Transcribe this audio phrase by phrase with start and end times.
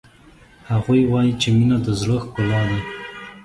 [0.69, 2.79] هغوی وایي چې مینه د زړه ښکلا ده